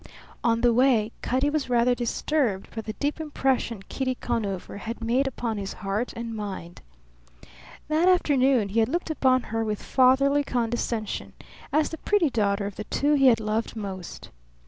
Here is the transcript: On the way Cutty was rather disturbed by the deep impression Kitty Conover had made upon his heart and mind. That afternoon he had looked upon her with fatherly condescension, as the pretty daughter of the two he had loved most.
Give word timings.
On 0.43 0.61
the 0.61 0.73
way 0.73 1.11
Cutty 1.21 1.51
was 1.51 1.69
rather 1.69 1.93
disturbed 1.93 2.73
by 2.73 2.81
the 2.81 2.93
deep 2.93 3.21
impression 3.21 3.83
Kitty 3.87 4.15
Conover 4.15 4.77
had 4.77 5.03
made 5.03 5.27
upon 5.27 5.59
his 5.59 5.73
heart 5.73 6.11
and 6.15 6.35
mind. 6.35 6.81
That 7.87 8.09
afternoon 8.09 8.69
he 8.69 8.79
had 8.79 8.89
looked 8.89 9.11
upon 9.11 9.43
her 9.43 9.63
with 9.63 9.83
fatherly 9.83 10.43
condescension, 10.43 11.33
as 11.71 11.89
the 11.89 11.99
pretty 11.99 12.31
daughter 12.31 12.65
of 12.65 12.77
the 12.77 12.85
two 12.85 13.13
he 13.13 13.27
had 13.27 13.39
loved 13.39 13.75
most. 13.75 14.31